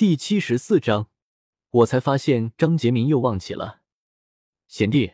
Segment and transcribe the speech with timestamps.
[0.00, 1.10] 第七十四章，
[1.68, 3.82] 我才发现张杰明又忘记了。
[4.66, 5.12] 贤弟，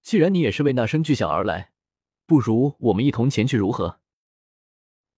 [0.00, 1.74] 既然你也是为那声巨响而来，
[2.24, 4.00] 不如我们一同前去如何？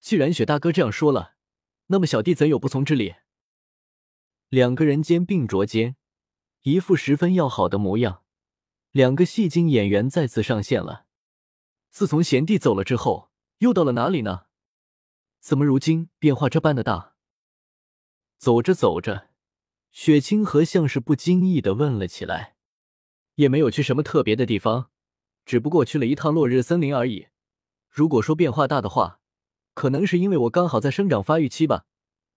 [0.00, 1.36] 既然雪大哥这样说了，
[1.86, 3.14] 那么小弟怎有不从之理？
[4.48, 5.94] 两个人肩并着肩，
[6.62, 8.24] 一副十分要好的模样。
[8.90, 11.06] 两个戏精演员再次上线了。
[11.92, 14.46] 自从贤弟走了之后，又到了哪里呢？
[15.38, 17.14] 怎么如今变化这般的大？
[18.38, 19.30] 走着走着，
[19.90, 22.54] 雪清河像是不经意的问了起来
[23.34, 24.90] ：“也没有去什么特别的地方，
[25.44, 27.26] 只不过去了一趟落日森林而已。
[27.90, 29.20] 如果说变化大的话，
[29.74, 31.86] 可能是因为我刚好在生长发育期吧，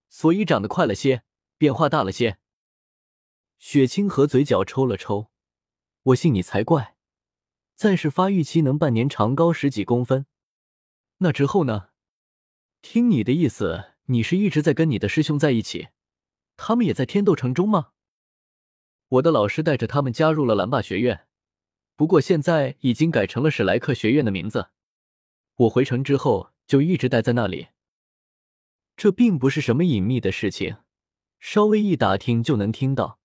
[0.10, 1.22] 所以长得快了些，
[1.60, 2.40] 变化大了些。”
[3.60, 5.30] 雪清河嘴角抽了抽
[6.02, 6.98] ：“我信你才怪！
[7.76, 10.26] 再是发育期能半年长高十几公分，
[11.20, 11.90] 那之后呢？
[12.82, 15.90] 听你的意思。”你是一直在跟你的师兄在一起，
[16.58, 17.90] 他们也在天斗城中吗？
[19.10, 21.28] 我的老师带着他们加入了蓝霸学院，
[21.96, 24.70] 不过现在已经改成了史莱克学院的名字。
[25.56, 27.68] 我回城之后就一直待在那里。
[28.98, 30.78] 这并不是什么隐秘的事情，
[31.40, 33.20] 稍微一打听就能听到，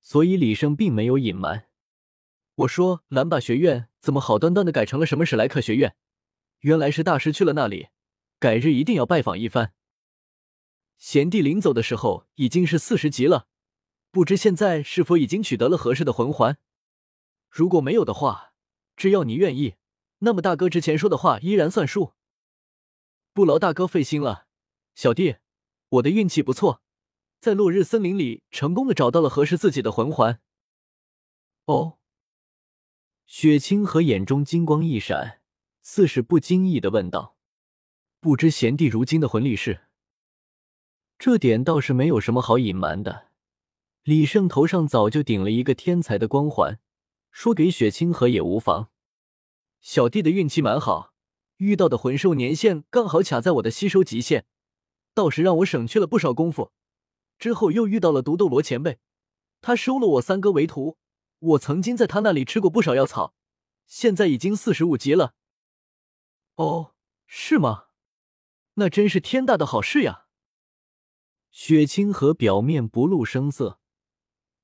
[0.00, 1.66] 所以李胜并没有隐瞒。
[2.56, 5.94] 我说蓝霸学院怎么好端端的改成了什么史莱克学院？
[6.60, 7.88] 原来是大师去了那里，
[8.40, 9.72] 改日一定要拜访一番。
[10.98, 13.46] 贤弟临走的时候已经是四十级了，
[14.10, 16.58] 不知现在是否已经取得了合适的魂环？
[17.48, 18.52] 如果没有的话，
[18.96, 19.76] 只要你愿意，
[20.18, 22.14] 那么大哥之前说的话依然算数。
[23.32, 24.48] 不劳大哥费心了，
[24.96, 25.36] 小弟，
[25.90, 26.82] 我的运气不错，
[27.40, 30.40] 在落日森林里成功的找到了合适自己的魂环。
[31.66, 31.98] 哦，
[33.24, 35.40] 雪清河眼中金光一闪，
[35.80, 37.36] 似是不经意的问道
[38.18, 39.82] ：“不知贤弟如今的魂力是？”
[41.18, 43.28] 这点倒是没有什么好隐瞒的。
[44.04, 46.78] 李胜头上早就顶了一个天才的光环，
[47.32, 48.90] 说给雪清河也无妨。
[49.80, 51.12] 小弟的运气蛮好，
[51.56, 54.46] 遇到的魂兽年限刚好卡在我的吸收极限，
[55.12, 56.72] 倒是让我省去了不少功夫。
[57.36, 58.98] 之后又遇到了毒斗罗前辈，
[59.60, 60.98] 他收了我三哥为徒，
[61.40, 63.34] 我曾经在他那里吃过不少药草，
[63.86, 65.34] 现在已经四十五级了。
[66.54, 66.94] 哦，
[67.26, 67.86] 是吗？
[68.74, 70.26] 那真是天大的好事呀！
[71.50, 73.80] 雪清河表面不露声色，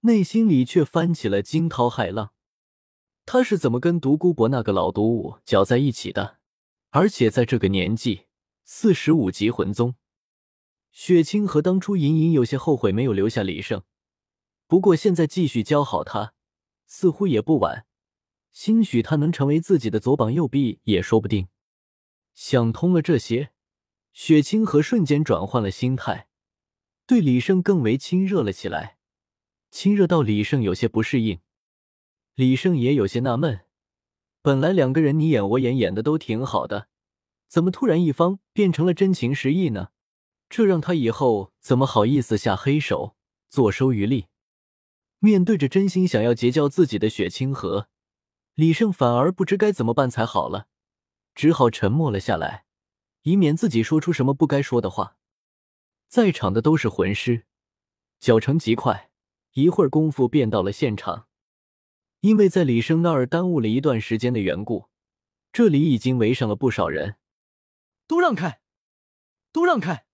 [0.00, 2.32] 内心里却翻起了惊涛骇浪。
[3.26, 6.38] 他是怎么跟独孤博那个老毒物搅在一起的？
[6.90, 8.26] 而且在这个年纪，
[8.64, 9.94] 四十五级魂宗，
[10.92, 13.82] 雪清河当初隐隐有些后悔没有留下李胜。
[14.66, 16.34] 不过现在继续教好他，
[16.86, 17.86] 似乎也不晚。
[18.52, 21.48] 兴许他能成为自己的左膀右臂也说不定。
[22.34, 23.50] 想通了这些，
[24.12, 26.28] 雪清河瞬间转换了心态。
[27.06, 28.97] 对李胜更为亲热了起来，
[29.70, 31.41] 亲热到李胜有些不适应，
[32.34, 33.60] 李胜也有些纳闷。
[34.41, 36.88] 本来两个人你演我演演的都挺好的，
[37.47, 39.88] 怎么突然一方变成了真情实意呢？
[40.48, 43.16] 这让他以后怎么好意思下黑手，
[43.50, 44.28] 坐收渔利？
[45.19, 47.88] 面对着真心想要结交自己的雪清河，
[48.54, 50.69] 李胜反而不知该怎么办才好了，
[51.34, 52.64] 只好沉默了下来，
[53.22, 55.19] 以免自己说出什么不该说的话。
[56.14, 57.44] 在场的都是魂师，
[58.20, 59.10] 脚程极快，
[59.54, 61.26] 一会儿功夫便到了现场。
[62.20, 64.88] 因为在李生那儿耽误了一段时间的缘故，
[65.52, 67.16] 这里已经围上了不少人。
[68.06, 68.60] 都让开，
[69.50, 70.06] 都让开！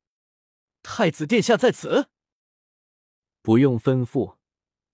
[0.82, 2.08] 太子殿下在此。
[3.42, 4.36] 不用吩咐，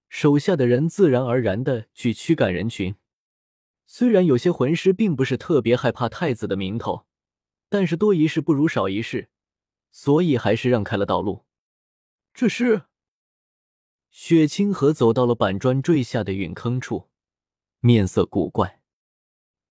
[0.09, 2.97] 手下的人自然而然的去驱赶人群。
[3.87, 7.07] 虽然有些魂师并不是特别害怕太子的名头，
[7.69, 9.31] 但是多一事不如少一事。
[9.97, 11.47] 所以还是让开了道路。
[12.35, 12.83] 这是
[14.11, 17.09] 雪清河走到了板砖坠下的陨坑处，
[17.81, 18.83] 面色古怪。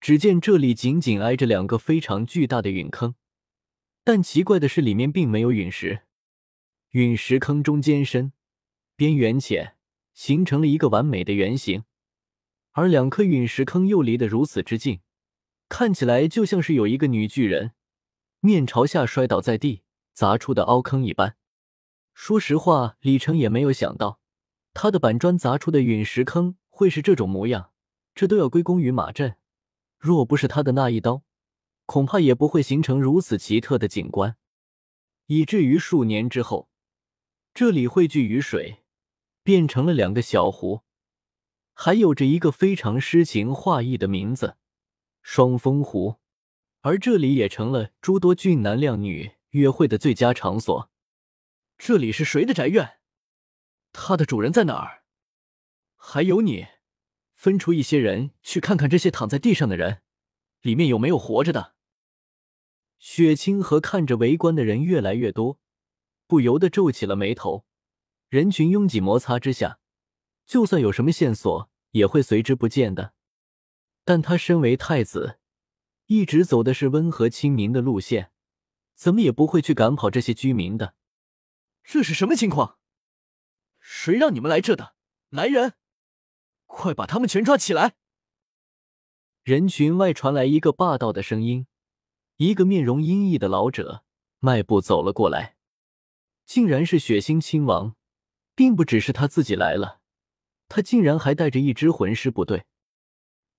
[0.02, 3.14] 只见这里紧紧挨着两个非常巨大的陨坑，
[4.04, 6.02] 但奇怪的是，里面并没有陨石。
[6.90, 8.34] 陨石坑中间深，
[8.96, 9.78] 边缘浅，
[10.16, 11.84] 形成了一个完美的圆形。
[12.72, 15.02] 而两颗陨石坑又离得如此之近，
[15.70, 17.74] 看起来就像是有一个女巨人
[18.40, 19.84] 面朝下摔倒在地。
[20.16, 21.36] 砸出的凹坑一般。
[22.14, 24.22] 说实话，李成也没有想到，
[24.74, 27.72] 他的板砖砸出的陨石坑会是这种模样。
[28.16, 29.36] 这都要归功于马震，
[30.00, 31.24] 若不是他的那一刀，
[31.86, 34.38] 恐怕也不会形成如此奇特的景观。
[35.26, 36.70] 以至于数年之后，
[37.54, 38.86] 这里汇聚雨水，
[39.44, 40.84] 变成了两个小湖，
[41.74, 44.56] 还有着一个非常诗情画意的名字——
[45.22, 46.16] 双峰湖。
[46.80, 49.34] 而这里也成了诸多俊男靓女。
[49.56, 50.92] 约会的最佳场所，
[51.78, 53.00] 这里是谁的宅院？
[53.94, 55.06] 他的主人在哪儿？
[55.96, 56.68] 还有你，
[57.36, 60.02] 分出一些人去看看这些躺在地上的人，
[60.60, 61.74] 里面有没有活着的。
[63.00, 65.58] 雪清河看着围观的人越来越多，
[66.28, 67.66] 不由得皱起了眉头。
[68.28, 69.80] 人群拥挤摩擦之下，
[70.46, 73.14] 就算有什么线索，也会随之不见的。
[74.04, 75.40] 但他身为太子，
[76.08, 78.34] 一直走的是温和亲民的路线，
[78.96, 80.96] 怎么也不会去赶跑这些居民的。
[81.84, 82.80] 这是什么情况？
[83.80, 84.96] 谁让你们来这的？
[85.30, 85.74] 来人，
[86.66, 87.96] 快把他们全抓起来！
[89.44, 91.68] 人群外传来一个霸道的声音，
[92.38, 94.04] 一个面容阴翳的老者
[94.40, 95.56] 迈步走了过来，
[96.46, 97.96] 竟然是血腥亲王，
[98.56, 100.00] 并不只是他自己来了，
[100.68, 102.66] 他竟然还带着一支魂师部队。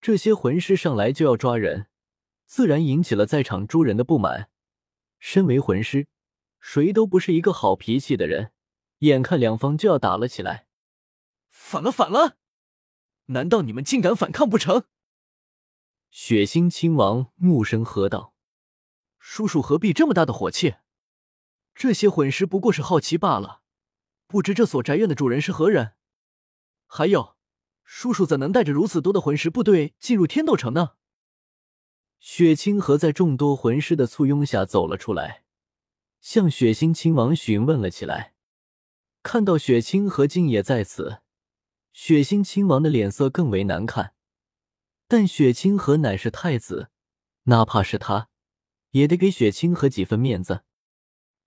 [0.00, 1.86] 这些魂师上来就要抓人，
[2.46, 4.50] 自然引起了在场诸人的不满。
[5.28, 6.06] 身为魂师，
[6.60, 8.52] 谁都不是一个好脾气的人。
[8.98, 10.68] 眼看两方就要打了起来，
[11.50, 12.36] 反了反了！
[13.24, 14.84] 难道你们竟敢反抗不成？
[16.10, 18.34] 血腥亲王怒声喝道
[19.18, 20.76] ：“叔叔何必这么大的火气？
[21.74, 23.62] 这些魂师不过是好奇罢了，
[24.28, 25.94] 不知这所宅院的主人是何人？
[26.86, 27.34] 还有。”
[27.82, 30.95] 叔叔怎能带着如此多的魂师部队进入天斗城呢？
[32.18, 35.44] 雪清河在众多魂师的簇拥下走了出来，
[36.20, 38.34] 向血腥亲王询问了起来。
[39.22, 41.20] 看到雪清河竟也在此，
[41.92, 44.14] 血腥亲王的脸色更为难看。
[45.08, 46.90] 但雪清河乃是太子，
[47.44, 48.28] 哪怕是他，
[48.90, 50.64] 也得给雪清河几分面子。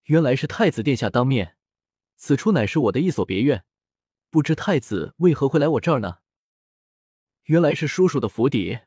[0.04, 1.58] 原来是太子殿下当面，
[2.16, 3.66] 此处乃是我的一所别院，
[4.30, 6.20] 不知太子为何会来我这儿呢？
[7.44, 8.80] 原来是叔叔的府邸，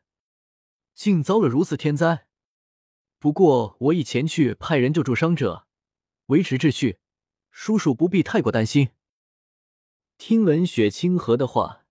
[0.95, 2.27] 竟遭了如此天灾。
[3.19, 5.67] 不过我已前去派人救助伤者，
[6.27, 6.99] 维持秩序，
[7.51, 8.91] 叔叔不必太过担心。
[10.19, 11.85] 听闻雪清河的话，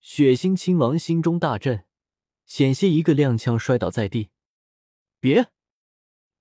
[0.00, 1.86] 血腥亲王心中大震，
[2.46, 4.30] 险些一个踉跄摔倒在地。
[5.20, 5.50] 别，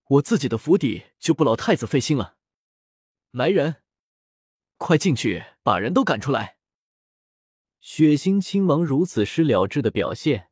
[0.07, 2.37] 我自己的府邸就不劳太子费心了。
[3.31, 3.83] 来人，
[4.77, 6.57] 快进去把人都赶出来。
[7.79, 10.46] 血腥亲王如此失了智的表现，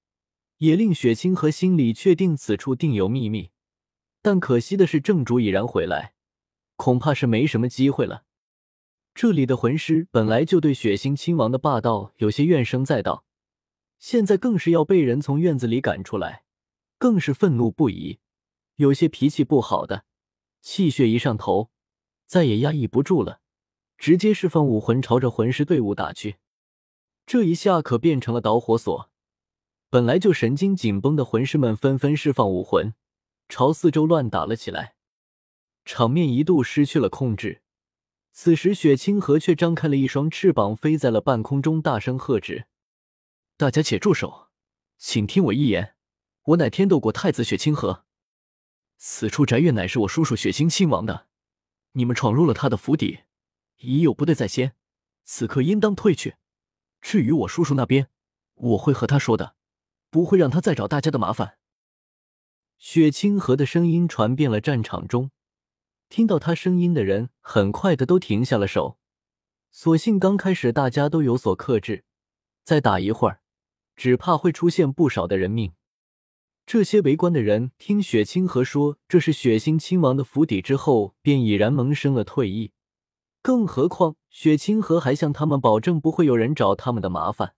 [0.58, 3.52] 也令血清河心里确定此处定有秘密。
[4.22, 6.14] 但可惜的是，正主已然回来，
[6.76, 8.24] 恐怕是没什么机会了。
[9.14, 13.24] 这里的魂师本来就对血腥亲王的霸道有些怨声载道，
[13.98, 16.44] 现在更是要被人从院子里赶出来，
[16.98, 18.20] 更是愤怒不已。
[18.76, 20.04] 有些脾气不好的，
[20.62, 21.70] 气血一上头，
[22.26, 23.40] 再也压抑不住了，
[23.98, 26.36] 直接释放武魂，朝着魂师队伍打去。
[27.26, 29.10] 这一下可变成了导火索，
[29.96, 32.94] 本来就神经紧绷的魂师们纷纷释放武魂，
[33.48, 34.96] 朝四周乱打了起来，
[35.86, 37.62] 场面一度失去了控制。
[38.34, 42.66] 此时，雪清河却张开了一双翅膀，飞在了半空中，大声喝止
[43.56, 44.50] ：“大家且住手，
[44.98, 45.96] 请听我一言，
[46.48, 48.04] 我乃天斗国太子雪清河，
[48.98, 51.28] 此处宅院乃是我叔叔雪清亲王的，
[51.94, 53.20] 你们闯入了他的府邸，
[53.78, 54.76] 已有不对在先，
[55.24, 56.36] 此刻应当退去。”
[57.00, 58.10] 至于我叔叔那边，
[58.56, 59.56] 我会和他说的，
[60.16, 61.58] 不会让他再找大家的麻烦。
[62.78, 65.30] 雪清河的声音传遍了战场中，
[66.08, 68.98] 听到他声音的人很快的都停下了手。
[69.74, 72.06] 所幸刚开始大家都有所克制，
[72.64, 73.42] 再打一会儿，
[73.98, 75.74] 只怕会出现不少的人命。
[76.66, 82.72] 这些围观的人听雪清河说这是血腥亲王的府邸之后，便已然萌生了退意。
[83.42, 87.56] 更何况，雪清河还向他们保证不会有人找他们的麻烦。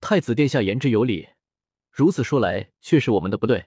[0.00, 1.30] 太子殿下言之有理，
[1.94, 3.66] 如此说来，却是我们的不对。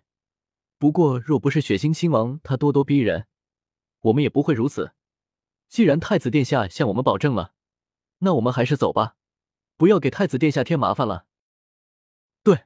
[0.77, 3.27] 不过，若不是血腥亲王他咄咄逼人，
[4.01, 4.91] 我们也不会如此。
[5.69, 7.53] 既然太子殿下向我们保证了，
[8.17, 9.15] 那我们还是走吧，
[9.77, 11.25] 不要给太子殿下添麻烦了。
[12.43, 12.65] 对，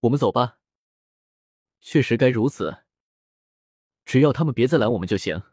[0.00, 0.58] 我们走吧。
[1.80, 2.84] 确实该如此，
[4.04, 5.44] 只要他们别再拦我们就行。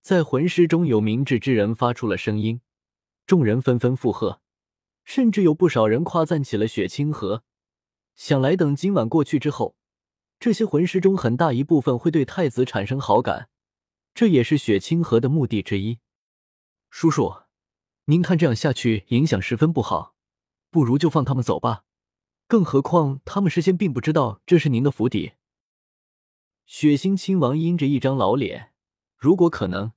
[0.00, 2.62] 在魂师中有明智之人发出了声音，
[3.26, 4.40] 众人纷纷附和，
[5.04, 7.44] 甚至有不少人夸赞起了雪清河。
[8.18, 9.76] 想来等今晚过去之后，
[10.40, 13.48] 这些魂师中很大一部分会对太子产生好感，
[14.12, 16.00] 这也是雪清河的目的之一。
[16.90, 17.42] 叔叔，
[18.06, 20.16] 您看这样下去影响十分不好，
[20.68, 21.84] 不如就放他们走吧。
[22.48, 25.34] 更何况他们事先并不知道这是您的府邸。
[26.66, 28.72] 血腥亲王阴着一张老脸，
[29.16, 29.92] 如果可能。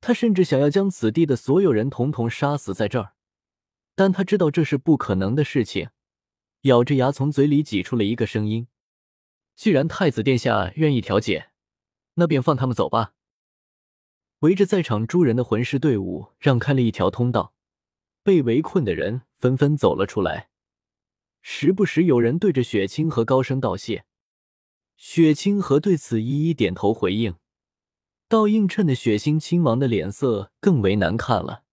[0.00, 3.14] 他甚至想要将此地的所有人统统杀死在这儿，
[3.96, 5.90] 但他知道这是不可能的事情，
[6.62, 8.68] 咬着牙从嘴里挤出了一个声音
[9.54, 11.50] ：“既然太子殿下愿意调解，
[12.14, 13.14] 那便放他们走吧。”
[14.40, 17.54] 围着在场诸人的魂师队伍让开了一条通道，
[18.22, 20.48] 被围困的人纷纷走了出来，
[21.42, 24.04] 时不时有人对着雪清河高声道谢。
[24.96, 27.36] 雪清河对此一一点头回应，
[28.28, 31.64] 倒映衬的血腥亲王的脸色更为难看了。